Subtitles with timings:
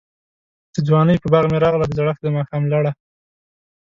[0.73, 2.91] دځوانۍ په باغ می راغله، دزړښت دماښام لړه